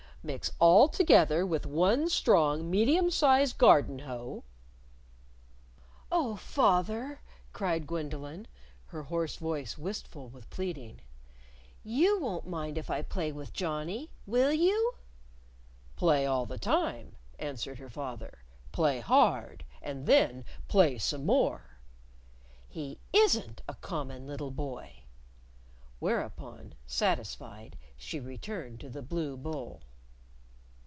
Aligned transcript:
"Mix 0.23 0.51
all 0.59 0.87
together 0.87 1.47
with 1.47 1.65
one 1.65 2.07
strong 2.07 2.69
medium 2.69 3.09
sized 3.09 3.57
garden 3.57 3.97
hoe" 3.97 4.43
"Oh, 6.11 6.35
fath 6.35 6.91
er," 6.91 7.21
cried 7.53 7.87
Gwendolyn, 7.87 8.45
her 8.85 9.01
hoarse 9.01 9.37
voice 9.37 9.79
wistful 9.79 10.29
with 10.29 10.47
pleading, 10.51 11.01
"you 11.83 12.19
won't 12.19 12.45
mind 12.45 12.77
if 12.77 12.87
I 12.91 13.01
play 13.01 13.31
with 13.31 13.51
Johnnie, 13.51 14.11
will 14.27 14.53
you?" 14.53 14.93
"Play 15.95 16.27
all 16.27 16.45
the 16.45 16.59
time," 16.59 17.15
answered 17.39 17.79
her 17.79 17.89
father. 17.89 18.43
"Play 18.71 18.99
hard 18.99 19.65
and 19.81 20.05
then 20.05 20.45
play 20.67 20.99
some 20.99 21.25
more." 21.25 21.79
"He 22.69 22.99
isn't 23.11 23.63
a 23.67 23.73
common 23.73 24.27
little 24.27 24.51
boy." 24.51 25.01
Whereupon, 25.97 26.75
satisfied, 26.85 27.75
she 27.97 28.19
returned 28.19 28.79
to 28.81 28.89
the 28.91 29.01
blue 29.01 29.35
bowl. 29.35 29.81